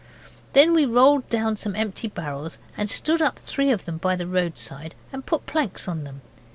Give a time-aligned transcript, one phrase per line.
[0.53, 4.25] Then we rolled down some empty barrels and stood up three of them by the
[4.25, 6.21] roadside, and put planks on them.